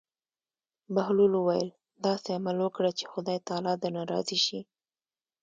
بهلول 0.95 1.31
وویل: 1.35 1.69
داسې 2.05 2.29
عمل 2.37 2.57
وکړه 2.61 2.89
چې 2.97 3.05
خدای 3.11 3.37
تعالی 3.47 3.73
درنه 3.81 4.01
راضي 4.13 4.39
شي. 4.45 4.59